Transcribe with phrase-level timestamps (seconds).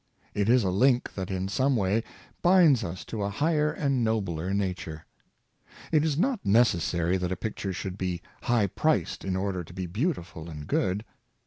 [0.33, 2.03] It is a link that in some way
[2.41, 5.05] binds us to a higher and nobler nature.
[5.91, 9.25] It is not necessary that a picture should be high Art at Home, 35 priced
[9.25, 11.05] in order to be beautiful and good.